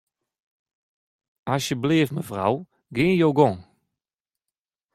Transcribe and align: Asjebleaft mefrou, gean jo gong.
Asjebleaft 1.53 2.15
mefrou, 2.15 2.55
gean 2.95 3.17
jo 3.21 3.29
gong. 3.37 3.59